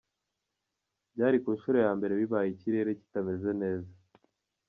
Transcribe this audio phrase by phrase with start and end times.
[1.13, 3.91] Byari ku inshuro yambere bibaye ikirere kitameze neza.